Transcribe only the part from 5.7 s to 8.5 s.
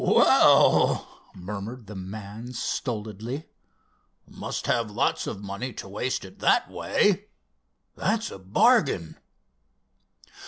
to waste it that way. That's a